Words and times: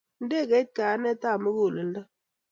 Indegei 0.21 0.65
kayanet 0.75 1.23
ab 1.31 1.39
muguleldo 1.43 2.01